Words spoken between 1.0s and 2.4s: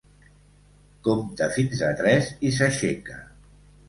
Compta fins a tres